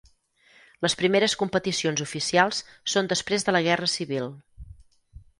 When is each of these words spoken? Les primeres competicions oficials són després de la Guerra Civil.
Les 0.85 0.95
primeres 1.01 1.35
competicions 1.41 2.01
oficials 2.05 2.61
són 2.93 3.09
després 3.11 3.45
de 3.49 3.53
la 3.57 3.61
Guerra 3.69 3.91
Civil. 3.97 4.31